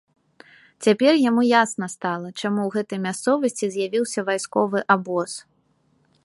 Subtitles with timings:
[0.85, 5.31] Цяпер яму ясна стала, чаму ў гэтай мясцовасці з'явіўся вайсковы абоз.